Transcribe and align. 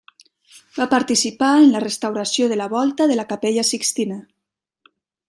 Va 0.77 0.87
participar 0.93 1.49
en 1.65 1.69
la 1.75 1.81
restauració 1.83 2.47
de 2.53 2.57
la 2.63 2.69
Volta 2.73 3.07
de 3.13 3.19
la 3.21 3.27
Capella 3.35 3.67
Sixtina. 3.73 4.19